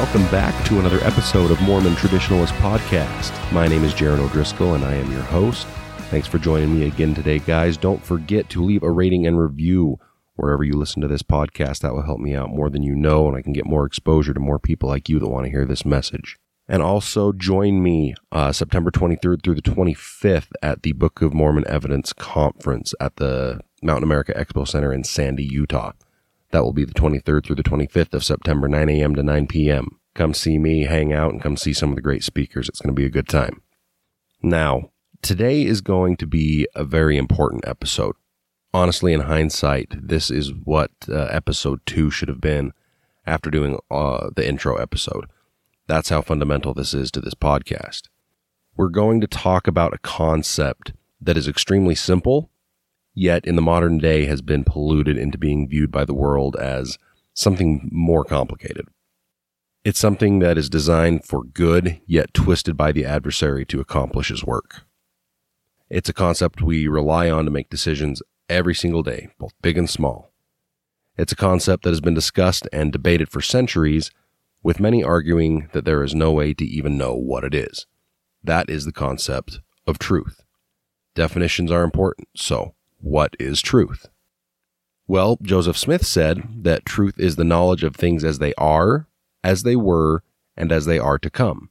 [0.00, 3.52] Welcome back to another episode of Mormon Traditionalist Podcast.
[3.52, 5.66] My name is Jaron O'Driscoll and I am your host.
[6.08, 7.76] Thanks for joining me again today, guys.
[7.76, 9.98] Don't forget to leave a rating and review
[10.36, 11.80] wherever you listen to this podcast.
[11.80, 14.32] That will help me out more than you know, and I can get more exposure
[14.32, 16.38] to more people like you that want to hear this message.
[16.66, 21.68] And also join me uh, September 23rd through the 25th at the Book of Mormon
[21.68, 25.92] Evidence Conference at the Mountain America Expo Center in Sandy, Utah.
[26.50, 29.14] That will be the 23rd through the 25th of September, 9 a.m.
[29.14, 30.00] to 9 p.m.
[30.14, 32.68] Come see me, hang out, and come see some of the great speakers.
[32.68, 33.62] It's going to be a good time.
[34.42, 34.90] Now,
[35.22, 38.16] today is going to be a very important episode.
[38.72, 42.72] Honestly, in hindsight, this is what uh, episode two should have been
[43.26, 45.26] after doing uh, the intro episode.
[45.86, 48.02] That's how fundamental this is to this podcast.
[48.76, 52.49] We're going to talk about a concept that is extremely simple
[53.20, 56.96] yet in the modern day has been polluted into being viewed by the world as
[57.34, 58.88] something more complicated.
[59.84, 64.42] It's something that is designed for good, yet twisted by the adversary to accomplish his
[64.42, 64.84] work.
[65.90, 69.88] It's a concept we rely on to make decisions every single day, both big and
[69.88, 70.32] small.
[71.18, 74.10] It's a concept that has been discussed and debated for centuries,
[74.62, 77.86] with many arguing that there is no way to even know what it is.
[78.42, 80.42] That is the concept of truth.
[81.14, 84.08] Definitions are important, so what is truth?
[85.06, 89.08] Well, Joseph Smith said that truth is the knowledge of things as they are,
[89.42, 90.22] as they were,
[90.56, 91.70] and as they are to come.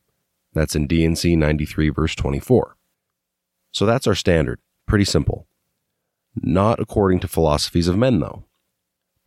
[0.53, 2.75] That's in D&C 93, verse 24.
[3.71, 4.59] So that's our standard.
[4.88, 5.47] Pretty simple.
[6.36, 8.45] Not according to philosophies of men, though.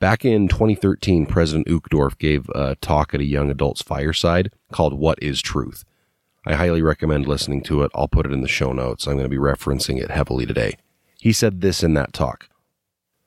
[0.00, 5.22] Back in 2013, President Uchtdorf gave a talk at a young adult's fireside called What
[5.22, 5.84] is Truth?
[6.44, 7.92] I highly recommend listening to it.
[7.94, 9.06] I'll put it in the show notes.
[9.06, 10.76] I'm going to be referencing it heavily today.
[11.22, 12.48] He said this in that talk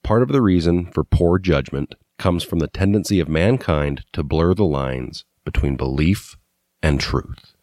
[0.03, 4.53] Part of the reason for poor judgment comes from the tendency of mankind to blur
[4.53, 6.35] the lines between belief
[6.84, 7.55] and truth.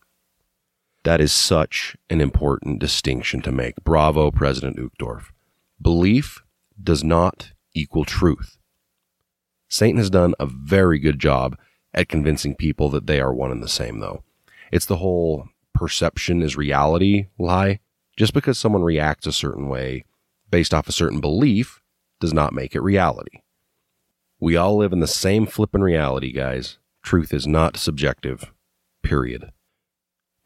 [1.03, 3.75] That is such an important distinction to make.
[3.85, 5.25] Bravo, President Uchtdorf.
[5.83, 6.43] Belief
[6.83, 8.57] does not equal truth.
[9.69, 11.59] Satan has done a very good job
[11.93, 14.25] at convincing people that they are one and the same, though.
[14.73, 17.81] It's the whole perception is reality lie.
[18.17, 20.05] Just because someone reacts a certain way
[20.53, 21.81] based off a certain belief
[22.21, 23.41] does not make it reality.
[24.39, 26.79] We all live in the same flippin' reality, guys.
[27.03, 28.53] Truth is not subjective.
[29.03, 29.51] Period.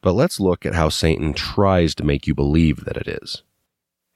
[0.01, 3.43] But let's look at how Satan tries to make you believe that it is.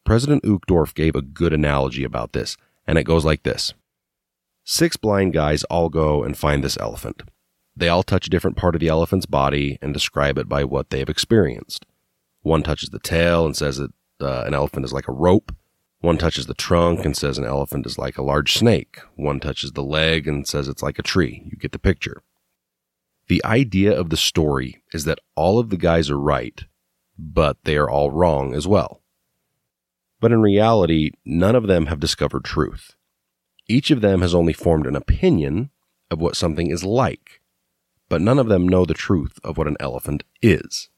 [0.04, 2.56] President Uchtdorf gave a good analogy about this,
[2.86, 3.74] and it goes like this
[4.64, 7.22] Six blind guys all go and find this elephant.
[7.74, 10.90] They all touch a different part of the elephant's body and describe it by what
[10.90, 11.86] they have experienced.
[12.42, 13.90] One touches the tail and says that
[14.20, 15.52] uh, an elephant is like a rope.
[16.00, 19.00] One touches the trunk and says an elephant is like a large snake.
[19.16, 21.42] One touches the leg and says it's like a tree.
[21.44, 22.22] You get the picture.
[23.28, 26.64] The idea of the story is that all of the guys are right,
[27.18, 29.02] but they are all wrong as well.
[30.20, 32.96] But in reality, none of them have discovered truth.
[33.68, 35.70] Each of them has only formed an opinion
[36.10, 37.40] of what something is like,
[38.08, 40.88] but none of them know the truth of what an elephant is.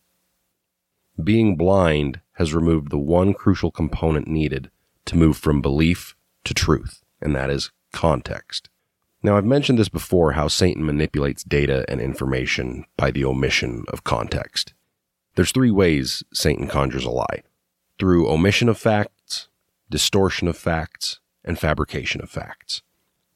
[1.23, 4.71] Being blind has removed the one crucial component needed
[5.07, 6.15] to move from belief
[6.45, 8.69] to truth, and that is context.
[9.23, 14.03] Now, I've mentioned this before how Satan manipulates data and information by the omission of
[14.03, 14.75] context.
[15.37, 17.43] There's three ways Satan conjures a lie
[17.99, 19.49] through omission of facts,
[19.89, 22.83] distortion of facts, and fabrication of facts.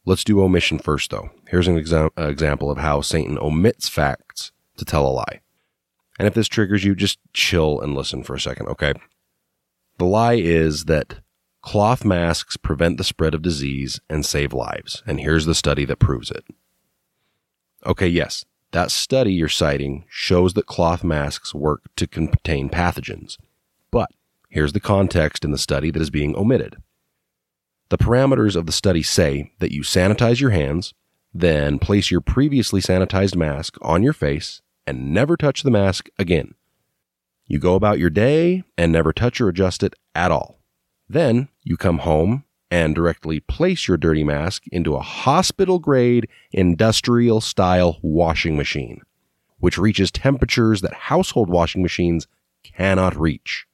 [0.04, 1.30] Let's do omission first, though.
[1.48, 5.40] Here's an exa- uh, example of how Satan omits facts to tell a lie.
[6.18, 8.94] And if this triggers you, just chill and listen for a second, okay?
[9.98, 11.20] The lie is that
[11.66, 15.02] Cloth masks prevent the spread of disease and save lives.
[15.04, 16.44] And here's the study that proves it.
[17.84, 23.36] Okay, yes, that study you're citing shows that cloth masks work to contain pathogens.
[23.90, 24.10] But
[24.48, 26.76] here's the context in the study that is being omitted.
[27.88, 30.94] The parameters of the study say that you sanitize your hands,
[31.34, 36.54] then place your previously sanitized mask on your face and never touch the mask again.
[37.48, 40.55] You go about your day and never touch or adjust it at all.
[41.08, 47.40] Then you come home and directly place your dirty mask into a hospital grade industrial
[47.40, 49.02] style washing machine,
[49.58, 52.26] which reaches temperatures that household washing machines
[52.64, 53.66] cannot reach.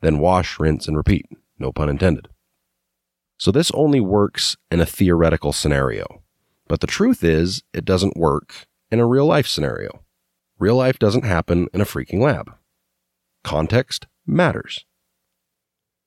[0.00, 1.26] Then wash, rinse, and repeat.
[1.58, 2.28] No pun intended.
[3.38, 6.22] So this only works in a theoretical scenario.
[6.68, 10.04] But the truth is, it doesn't work in a real life scenario.
[10.58, 12.52] Real life doesn't happen in a freaking lab.
[13.42, 14.84] Context matters.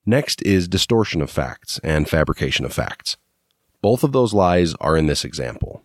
[0.05, 3.17] Next is distortion of facts and fabrication of facts.
[3.81, 5.81] Both of those lies are in this example.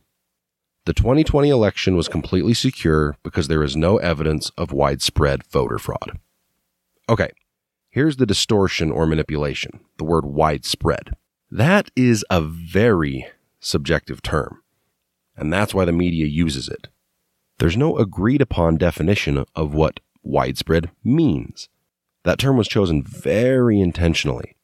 [0.84, 6.18] The 2020 election was completely secure because there is no evidence of widespread voter fraud.
[7.08, 7.30] Okay,
[7.88, 11.16] here's the distortion or manipulation the word widespread.
[11.50, 13.26] That is a very
[13.58, 14.62] subjective term,
[15.34, 16.88] and that's why the media uses it.
[17.58, 21.68] There's no agreed upon definition of what widespread means.
[22.24, 24.56] That term was chosen very intentionally.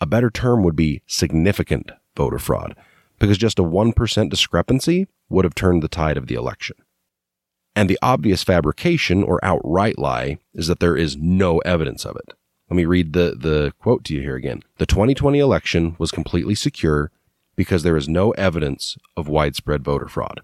[0.00, 2.74] A better term would be significant voter fraud,
[3.18, 6.76] because just a 1% discrepancy would have turned the tide of the election.
[7.76, 12.34] And the obvious fabrication or outright lie is that there is no evidence of it.
[12.68, 14.62] Let me read the, the quote to you here again.
[14.78, 17.10] The 2020 election was completely secure
[17.56, 20.40] because there is no evidence of widespread voter fraud.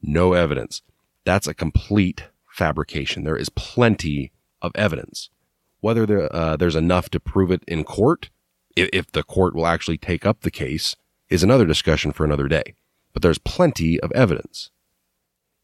[0.00, 0.82] No evidence.
[1.24, 3.24] That's a complete fabrication.
[3.24, 5.30] There is plenty of evidence.
[5.80, 8.30] Whether there, uh, there's enough to prove it in court,
[8.76, 10.96] if, if the court will actually take up the case,
[11.28, 12.74] is another discussion for another day.
[13.12, 14.70] But there's plenty of evidence.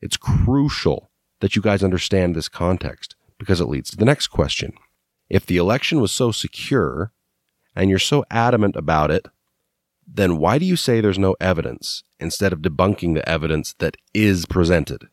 [0.00, 4.72] It's crucial that you guys understand this context because it leads to the next question.
[5.28, 7.12] If the election was so secure
[7.74, 9.26] and you're so adamant about it,
[10.06, 14.46] then why do you say there's no evidence instead of debunking the evidence that is
[14.46, 15.08] presented?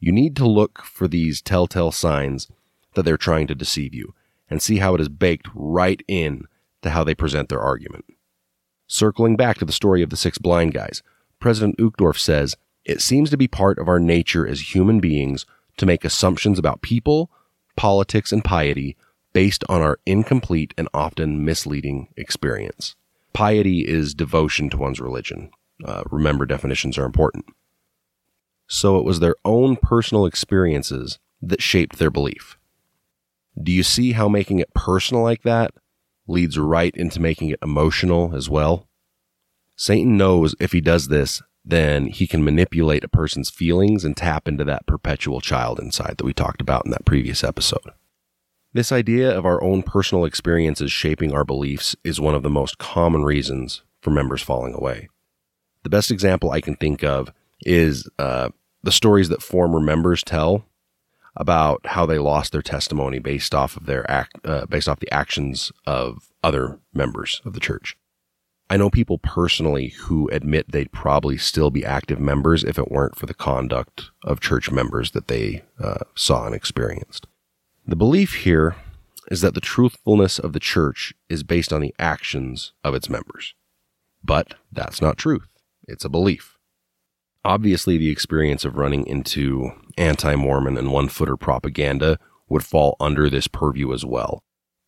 [0.00, 2.48] You need to look for these telltale signs
[2.94, 4.14] that they're trying to deceive you
[4.50, 6.44] and see how it is baked right in
[6.82, 8.04] to how they present their argument.
[8.86, 11.02] Circling back to the story of the six blind guys,
[11.40, 15.44] President Uchtdorf says, It seems to be part of our nature as human beings
[15.76, 17.30] to make assumptions about people,
[17.76, 18.96] politics, and piety
[19.32, 22.96] based on our incomplete and often misleading experience.
[23.32, 25.50] Piety is devotion to one's religion.
[25.84, 27.44] Uh, remember, definitions are important.
[28.66, 32.57] So it was their own personal experiences that shaped their belief.
[33.60, 35.72] Do you see how making it personal like that
[36.26, 38.88] leads right into making it emotional as well?
[39.76, 44.48] Satan knows if he does this, then he can manipulate a person's feelings and tap
[44.48, 47.92] into that perpetual child inside that we talked about in that previous episode.
[48.72, 52.78] This idea of our own personal experiences shaping our beliefs is one of the most
[52.78, 55.08] common reasons for members falling away.
[55.84, 57.32] The best example I can think of
[57.62, 58.50] is uh,
[58.82, 60.66] the stories that former members tell
[61.38, 65.10] about how they lost their testimony based off of their act, uh, based off the
[65.12, 67.96] actions of other members of the church.
[68.68, 73.16] I know people personally who admit they'd probably still be active members if it weren't
[73.16, 77.26] for the conduct of church members that they uh, saw and experienced.
[77.86, 78.76] The belief here
[79.30, 83.54] is that the truthfulness of the church is based on the actions of its members.
[84.22, 85.48] But that's not truth.
[85.86, 86.57] It's a belief.
[87.44, 92.18] Obviously, the experience of running into anti Mormon and one footer propaganda
[92.48, 94.42] would fall under this purview as well.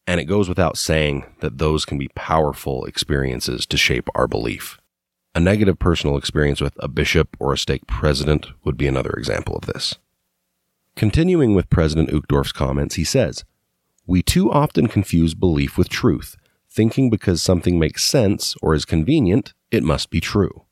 [0.06, 4.79] And it goes without saying that those can be powerful experiences to shape our belief.
[5.35, 9.55] A negative personal experience with a bishop or a stake president would be another example
[9.55, 9.97] of this.
[10.97, 13.44] Continuing with President Uchtdorf's comments, he says,
[14.06, 16.37] We too often confuse belief with truth,
[16.69, 20.64] thinking because something makes sense or is convenient, it must be true.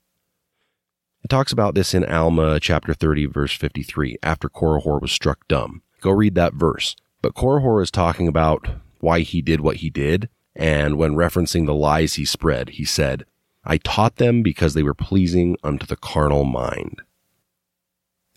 [1.28, 5.82] It talks about this in Alma chapter 30, verse 53, after Korihor was struck dumb.
[6.00, 6.96] Go read that verse.
[7.20, 8.66] But Korihor is talking about
[9.00, 13.26] why he did what he did, and when referencing the lies he spread, he said,
[13.62, 17.02] I taught them because they were pleasing unto the carnal mind.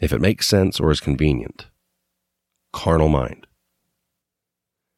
[0.02, 1.68] If it makes sense or is convenient.
[2.74, 3.48] Carnal mind.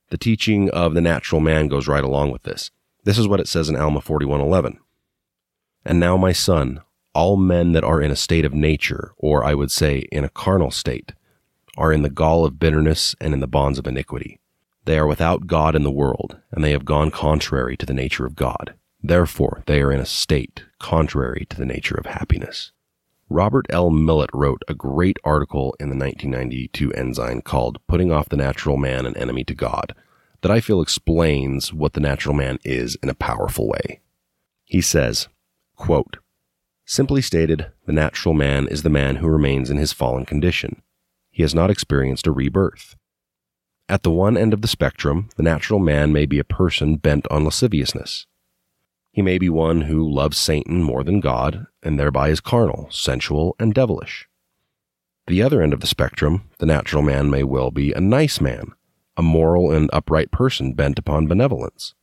[0.09, 2.71] The teaching of the natural man goes right along with this.
[3.03, 4.79] This is what it says in Alma 41:11.
[5.85, 6.81] And now, my son,
[7.13, 10.29] all men that are in a state of nature, or I would say in a
[10.29, 11.13] carnal state,
[11.77, 14.39] are in the gall of bitterness and in the bonds of iniquity.
[14.85, 18.25] They are without God in the world, and they have gone contrary to the nature
[18.25, 18.73] of God.
[19.01, 22.71] Therefore, they are in a state contrary to the nature of happiness.
[23.29, 23.89] Robert L.
[23.89, 29.05] Millet wrote a great article in the 1992 Ensign called Putting Off the Natural Man
[29.05, 29.95] an Enemy to God
[30.43, 34.01] that I feel explains what the natural man is in a powerful way.
[34.65, 35.29] He says,
[35.75, 36.17] quote,
[36.85, 40.81] Simply stated, the natural man is the man who remains in his fallen condition.
[41.31, 42.95] He has not experienced a rebirth.
[43.89, 47.27] At the one end of the spectrum, the natural man may be a person bent
[47.31, 48.27] on lasciviousness.
[49.11, 53.55] He may be one who loves Satan more than God, and thereby is carnal, sensual,
[53.59, 54.27] and devilish.
[55.27, 58.71] The other end of the spectrum, the natural man may well be a nice man,
[59.15, 61.93] a moral and upright person bent upon benevolence.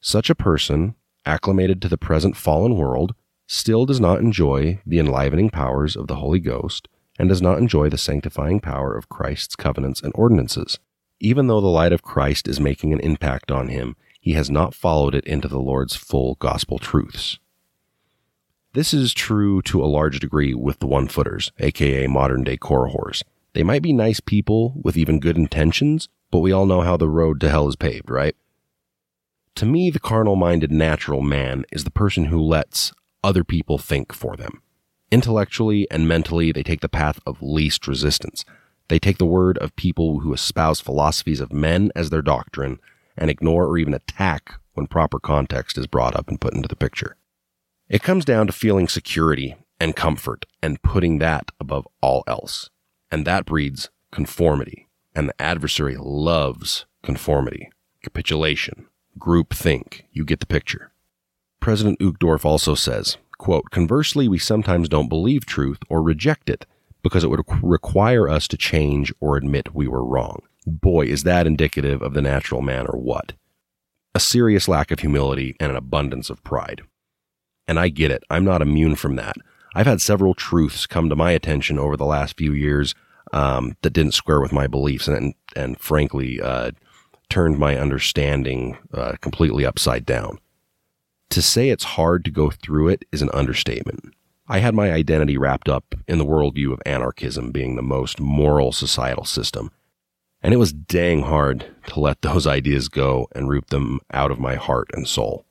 [0.00, 0.94] Such a person,
[1.26, 3.14] acclimated to the present fallen world,
[3.52, 6.86] still does not enjoy the enlivening powers of the Holy Ghost
[7.18, 10.78] and does not enjoy the sanctifying power of Christ's covenants and ordinances.
[11.18, 14.72] Even though the light of Christ is making an impact on him, he has not
[14.72, 17.40] followed it into the Lord's full gospel truths.
[18.72, 23.24] This is true to a large degree with the one footers, aka modern day Korihors.
[23.52, 27.08] They might be nice people with even good intentions, but we all know how the
[27.08, 28.36] road to hell is paved, right?
[29.56, 34.12] To me, the carnal minded natural man is the person who lets other people think
[34.12, 34.62] for them.
[35.10, 38.44] Intellectually and mentally, they take the path of least resistance.
[38.88, 42.78] They take the word of people who espouse philosophies of men as their doctrine
[43.16, 46.76] and ignore or even attack when proper context is brought up and put into the
[46.76, 47.16] picture.
[47.88, 52.70] It comes down to feeling security and comfort and putting that above all else.
[53.10, 54.88] And that breeds conformity.
[55.14, 57.70] And the adversary loves conformity,
[58.02, 58.86] capitulation,
[59.18, 60.02] groupthink.
[60.12, 60.92] You get the picture.
[61.60, 66.66] President Uchtdorf also says, quote, conversely, we sometimes don't believe truth or reject it
[67.02, 70.42] because it would require us to change or admit we were wrong.
[70.66, 73.32] Boy, is that indicative of the natural man or what?
[74.14, 76.82] A serious lack of humility and an abundance of pride.
[77.68, 78.24] And I get it.
[78.28, 79.36] I'm not immune from that.
[79.74, 82.94] I've had several truths come to my attention over the last few years
[83.32, 86.72] um, that didn't square with my beliefs, and and frankly, uh,
[87.28, 90.40] turned my understanding uh, completely upside down.
[91.30, 94.14] To say it's hard to go through it is an understatement.
[94.48, 98.72] I had my identity wrapped up in the worldview of anarchism being the most moral
[98.72, 99.70] societal system,
[100.42, 104.40] and it was dang hard to let those ideas go and root them out of
[104.40, 105.44] my heart and soul.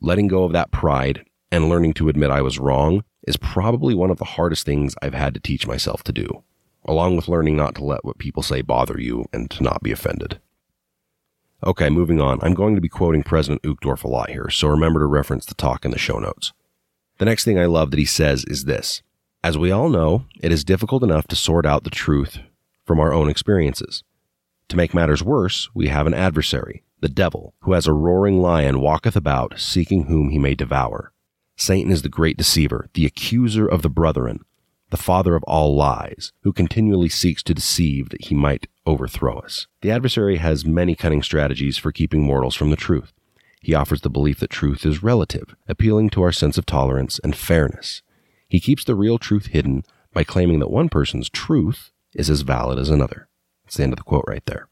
[0.00, 4.12] Letting go of that pride and learning to admit I was wrong is probably one
[4.12, 6.44] of the hardest things I've had to teach myself to do,
[6.84, 9.90] along with learning not to let what people say bother you and to not be
[9.90, 10.40] offended.
[11.62, 12.38] Okay, moving on.
[12.42, 15.54] I'm going to be quoting President Uchtdorf a lot here, so remember to reference the
[15.54, 16.52] talk in the show notes.
[17.18, 19.02] The next thing I love that he says is this
[19.42, 22.38] As we all know, it is difficult enough to sort out the truth
[22.84, 24.02] from our own experiences.
[24.68, 28.80] To make matters worse, we have an adversary, the devil, who as a roaring lion
[28.80, 31.12] walketh about, seeking whom he may devour.
[31.56, 34.40] Satan is the great deceiver, the accuser of the brethren,
[34.90, 39.66] the father of all lies, who continually seeks to deceive that he might overthrow us.
[39.82, 43.12] The adversary has many cunning strategies for keeping mortals from the truth.
[43.60, 47.34] He offers the belief that truth is relative, appealing to our sense of tolerance and
[47.34, 48.02] fairness.
[48.46, 52.78] He keeps the real truth hidden by claiming that one person's truth is as valid
[52.78, 53.28] as another.
[53.64, 54.68] That's the end of the quote right there.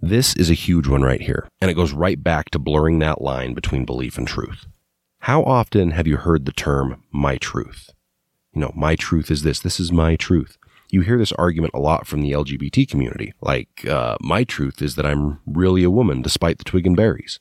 [0.00, 3.22] This is a huge one right here, and it goes right back to blurring that
[3.22, 4.66] line between belief and truth.
[5.20, 7.90] How often have you heard the term my truth?
[8.52, 10.58] You know, my truth is this, this is my truth.
[10.92, 14.94] You hear this argument a lot from the LGBT community, like, uh, my truth is
[14.94, 17.40] that I'm really a woman despite the twig and berries.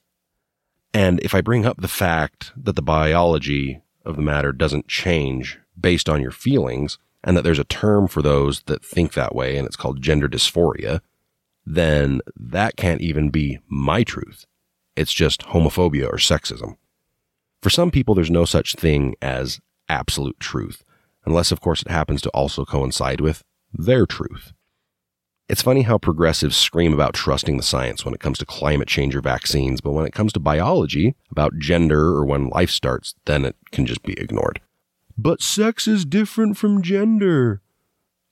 [0.94, 5.60] And if I bring up the fact that the biology of the matter doesn't change
[5.80, 9.58] based on your feelings, and that there's a term for those that think that way,
[9.58, 11.02] and it's called gender dysphoria,
[11.66, 14.46] then that can't even be my truth.
[14.96, 16.78] It's just homophobia or sexism.
[17.62, 20.84] For some people, there's no such thing as absolute truth,
[21.26, 24.54] unless, of course, it happens to also coincide with their truth.
[25.50, 29.16] It's funny how progressives scream about trusting the science when it comes to climate change
[29.16, 33.44] or vaccines, but when it comes to biology, about gender or when life starts, then
[33.44, 34.62] it can just be ignored.
[35.18, 37.62] But sex is different from gender.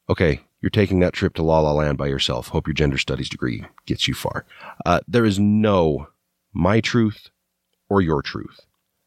[0.09, 2.47] Okay, you're taking that trip to La La Land by yourself.
[2.49, 4.45] Hope your gender studies degree gets you far.
[4.85, 6.07] Uh, there is no
[6.53, 7.29] my truth
[7.89, 8.61] or your truth.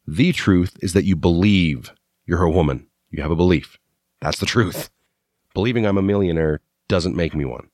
[0.05, 1.91] The truth is that you believe
[2.25, 2.87] you're a woman.
[3.13, 3.77] You have a belief.
[4.21, 4.89] That's the truth.
[5.53, 7.69] Believing I'm a millionaire doesn't make me one.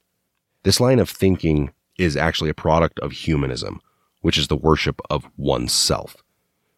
[0.63, 3.79] This line of thinking is actually a product of humanism,
[4.19, 6.17] which is the worship of oneself.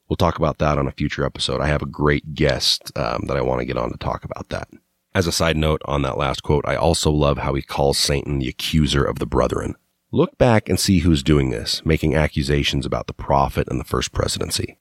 [0.07, 1.59] We'll talk about that on a future episode.
[1.59, 4.49] I have a great guest um, that I want to get on to talk about
[4.49, 4.67] that.
[5.15, 8.37] As a side note on that last quote, I also love how he calls Satan
[8.37, 9.73] the accuser of the brethren.
[10.11, 14.11] Look back and see who's doing this, making accusations about the prophet and the first
[14.11, 14.77] presidency.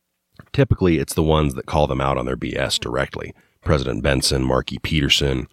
[0.52, 3.32] Typically, it's the ones that call them out on their BS directly.
[3.64, 4.78] President Benson, Mark E.
[4.78, 5.48] Petersen,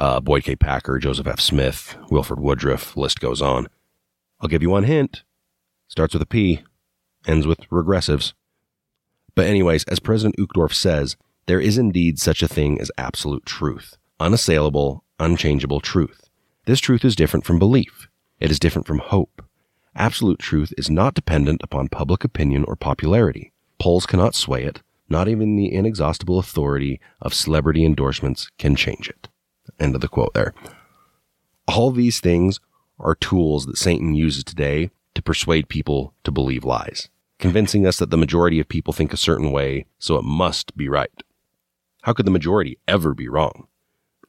[0.00, 0.56] uh, Boyd K.
[0.56, 1.40] Packer, Joseph F.
[1.40, 3.68] Smith, Wilford Woodruff, list goes on.
[4.40, 5.24] I'll give you one hint.
[5.88, 6.62] Starts with a P,
[7.26, 8.34] ends with regressives.
[9.34, 13.96] But anyways, as President Uchtdorf says, there is indeed such a thing as absolute truth
[14.18, 16.28] unassailable, unchangeable truth.
[16.64, 18.08] This truth is different from belief.
[18.40, 19.42] It is different from hope.
[19.94, 23.52] Absolute truth is not dependent upon public opinion or popularity.
[23.78, 24.82] Polls cannot sway it.
[25.08, 29.28] Not even the inexhaustible authority of celebrity endorsements can change it.
[29.78, 30.54] End of the quote there.
[31.68, 32.60] All these things
[32.98, 37.08] are tools that Satan uses today to persuade people to believe lies,
[37.38, 40.88] convincing us that the majority of people think a certain way, so it must be
[40.88, 41.22] right.
[42.02, 43.66] How could the majority ever be wrong?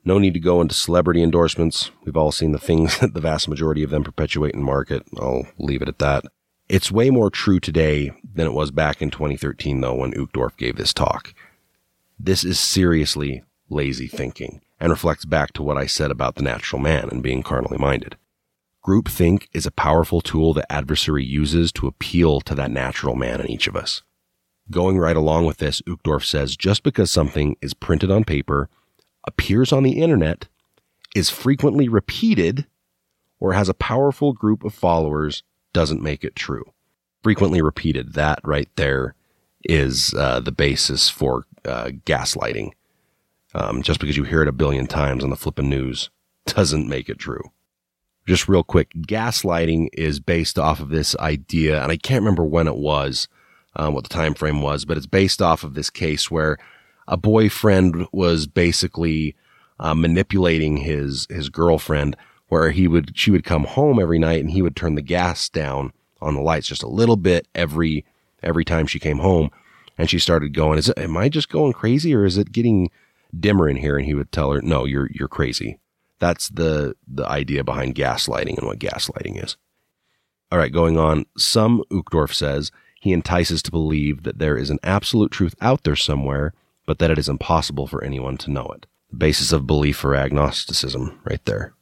[0.04, 1.92] No need to go into celebrity endorsements.
[2.06, 5.04] We've all seen the things that the vast majority of them perpetuate and market.
[5.18, 6.26] I'll leave it at that.
[6.70, 10.76] It's way more true today than it was back in 2013, though, when Uchtdorf gave
[10.76, 11.34] this talk.
[12.20, 16.82] This is seriously lazy thinking and reflects back to what I said about the natural
[16.82, 18.18] man and being carnally minded.
[18.86, 23.50] Groupthink is a powerful tool the adversary uses to appeal to that natural man in
[23.50, 24.02] each of us.
[24.70, 28.70] Going right along with this, Uchtdorf says just because something is printed on paper,
[29.26, 30.50] appears on the internet,
[31.16, 32.68] is frequently repeated,
[33.40, 35.44] or has a powerful group of followers
[35.78, 36.74] doesn't make it true.
[37.22, 39.14] Frequently repeated, that right there
[39.64, 42.72] is uh, the basis for uh, gaslighting.
[43.54, 46.10] Um, just because you hear it a billion times on the flippin' news
[46.48, 47.52] doesn't make it true.
[48.26, 52.68] Just real quick, gaslighting is based off of this idea, and I can't remember when
[52.68, 53.28] it was,
[53.76, 56.58] um, what the time frame was, but it's based off of this case where
[57.08, 59.36] a boyfriend was basically
[59.80, 64.52] uh, manipulating his his girlfriend, where he would she would come home every night and
[64.52, 68.06] he would turn the gas down on the lights just a little bit every
[68.44, 69.50] every time she came home,
[69.98, 70.98] and she started going, "Is it?
[70.98, 72.90] Am I just going crazy, or is it getting
[73.38, 75.80] dimmer in here?" And he would tell her, "No, you're you're crazy."
[76.20, 79.56] That's the, the idea behind gaslighting and what gaslighting is.
[80.52, 81.26] All right, going on.
[81.38, 85.96] Some, Uchtdorf says, he entices to believe that there is an absolute truth out there
[85.96, 86.54] somewhere,
[86.86, 88.86] but that it is impossible for anyone to know it.
[89.12, 91.74] The basis of belief for agnosticism, right there.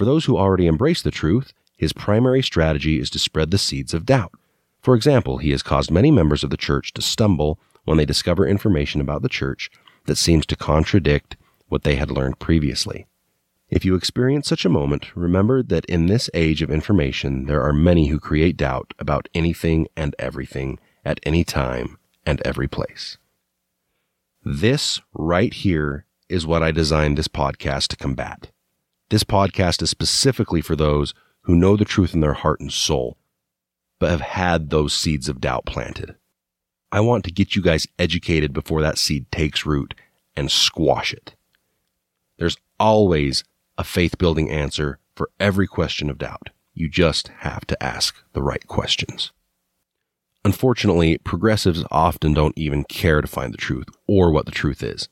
[0.00, 3.92] For those who already embrace the truth, his primary strategy is to spread the seeds
[3.92, 4.32] of doubt.
[4.80, 8.46] For example, he has caused many members of the church to stumble when they discover
[8.46, 9.70] information about the church
[10.06, 11.36] that seems to contradict
[11.68, 13.08] what they had learned previously.
[13.68, 17.74] If you experience such a moment, remember that in this age of information, there are
[17.74, 23.18] many who create doubt about anything and everything at any time and every place.
[24.42, 28.50] This right here is what I designed this podcast to combat.
[29.10, 33.18] This podcast is specifically for those who know the truth in their heart and soul,
[33.98, 36.14] but have had those seeds of doubt planted.
[36.92, 39.94] I want to get you guys educated before that seed takes root
[40.36, 41.34] and squash it.
[42.38, 43.42] There's always
[43.76, 46.50] a faith building answer for every question of doubt.
[46.72, 49.32] You just have to ask the right questions.
[50.44, 55.08] Unfortunately, progressives often don't even care to find the truth or what the truth is.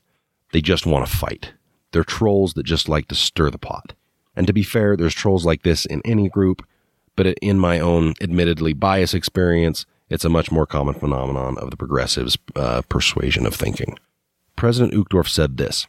[0.52, 1.52] They just want to fight.
[1.92, 3.94] They're trolls that just like to stir the pot.
[4.36, 6.66] And to be fair, there's trolls like this in any group,
[7.16, 11.76] but in my own admittedly biased experience, it's a much more common phenomenon of the
[11.76, 13.98] progressives' uh, persuasion of thinking.
[14.56, 15.86] President Uchtdorf said this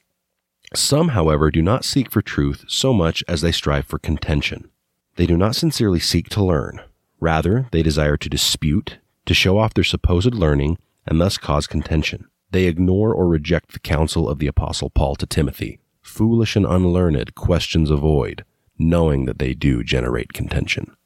[0.73, 4.69] some, however, do not seek for truth so much as they strive for contention.
[5.15, 6.81] They do not sincerely seek to learn.
[7.19, 12.27] Rather, they desire to dispute, to show off their supposed learning, and thus cause contention.
[12.51, 15.79] They ignore or reject the counsel of the Apostle Paul to Timothy.
[16.19, 18.43] Foolish and unlearned questions avoid,
[18.77, 20.97] knowing that they do generate contention.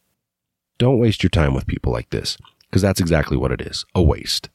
[0.79, 4.01] Don't waste your time with people like this, because that's exactly what it is a
[4.01, 4.49] waste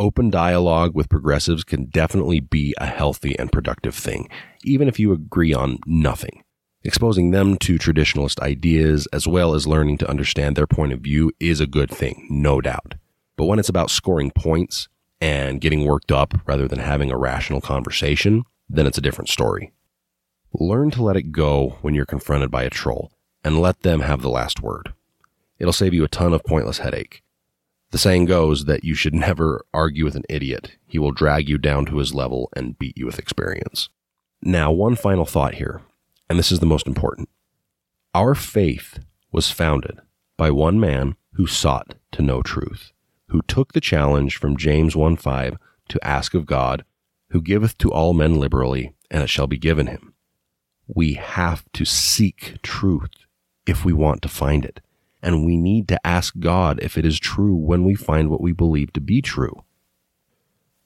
[0.00, 4.28] open dialogue with progressives can definitely be a healthy and productive thing,
[4.64, 6.42] even if you agree on nothing.
[6.84, 11.32] Exposing them to traditionalist ideas as well as learning to understand their point of view
[11.38, 12.94] is a good thing, no doubt.
[13.36, 14.88] But when it's about scoring points
[15.20, 19.72] and getting worked up rather than having a rational conversation, then it's a different story.
[20.52, 23.12] Learn to let it go when you're confronted by a troll
[23.44, 24.92] and let them have the last word.
[25.58, 27.22] It'll save you a ton of pointless headache.
[27.90, 30.76] The saying goes that you should never argue with an idiot.
[30.86, 33.88] He will drag you down to his level and beat you with experience.
[34.42, 35.82] Now, one final thought here,
[36.28, 37.28] and this is the most important.
[38.14, 39.00] Our faith
[39.32, 40.00] was founded
[40.36, 42.92] by one man who sought to know truth,
[43.28, 46.84] who took the challenge from James 1 5 to ask of God,
[47.30, 50.14] who giveth to all men liberally, and it shall be given him.
[50.86, 53.10] We have to seek truth
[53.66, 54.80] if we want to find it
[55.22, 58.52] and we need to ask God if it is true when we find what we
[58.52, 59.64] believe to be true.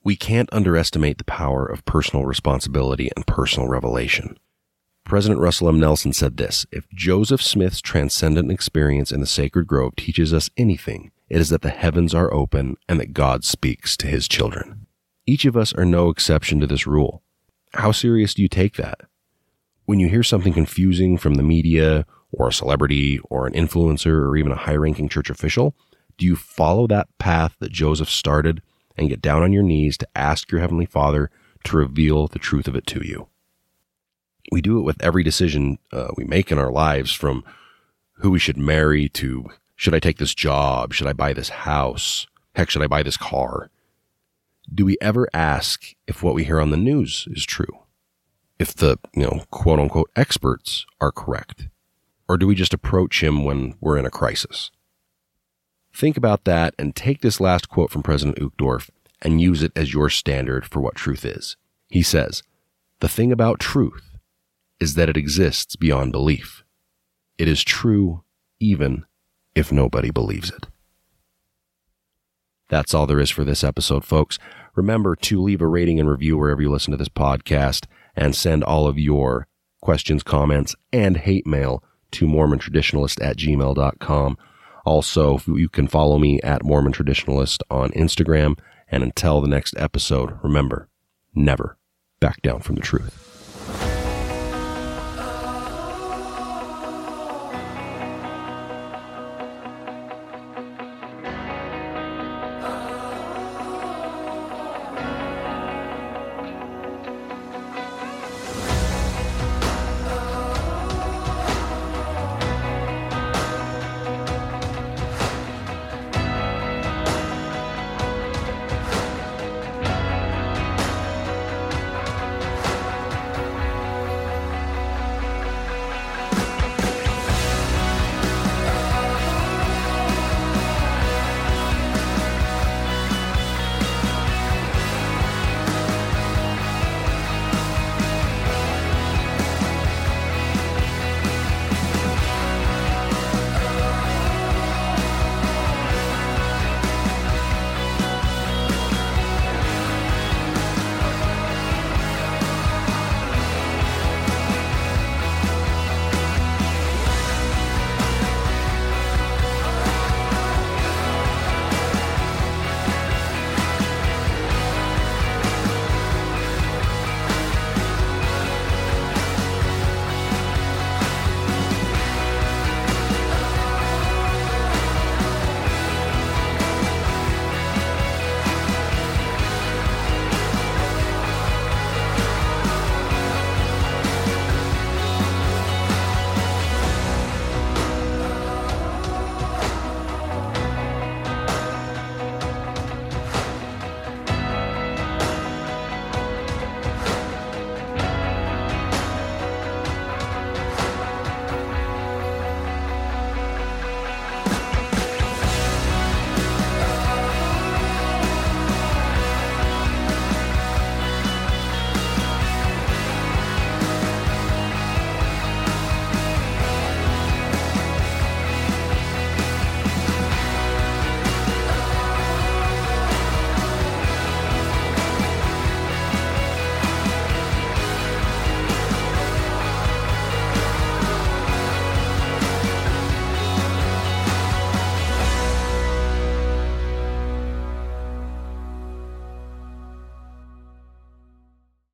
[0.04, 4.38] We can't underestimate the power of personal responsibility and personal revelation.
[5.04, 5.78] President Russell M.
[5.78, 11.10] Nelson said this If Joseph Smith's transcendent experience in the sacred grove teaches us anything,
[11.28, 14.81] it is that the heavens are open and that God speaks to his children.
[15.26, 17.22] Each of us are no exception to this rule.
[17.74, 19.02] How serious do you take that?
[19.84, 24.36] When you hear something confusing from the media or a celebrity or an influencer or
[24.36, 25.74] even a high ranking church official?
[26.18, 28.62] Do you follow that path that Joseph started
[28.96, 31.30] and get down on your knees to ask your Heavenly Father
[31.64, 33.28] to reveal the truth of it to you?
[34.50, 37.44] We do it with every decision uh, we make in our lives from
[38.16, 40.92] who we should marry to should I take this job?
[40.92, 42.26] Should I buy this house?
[42.54, 43.68] Heck, should I buy this car?
[44.72, 47.80] Do we ever ask if what we hear on the news is true?
[48.58, 51.68] If the, you know, quote unquote experts are correct?
[52.28, 54.70] Or do we just approach him when we're in a crisis?
[55.92, 58.88] Think about that and take this last quote from President Uchtdorf
[59.20, 61.56] and use it as your standard for what truth is.
[61.88, 62.42] He says,
[63.00, 64.16] The thing about truth
[64.80, 66.64] is that it exists beyond belief.
[67.36, 68.22] It is true
[68.58, 69.04] even
[69.54, 70.68] if nobody believes it.
[72.68, 74.38] That's all there is for this episode, folks.
[74.74, 78.64] Remember to leave a rating and review wherever you listen to this podcast and send
[78.64, 79.46] all of your
[79.80, 81.82] questions, comments, and hate mail
[82.12, 84.38] to Mormon Traditionalist at gmail.com.
[84.84, 88.58] Also, you can follow me at Mormon Traditionalist on Instagram.
[88.88, 90.88] And until the next episode, remember,
[91.34, 91.78] never
[92.20, 93.21] back down from the truth.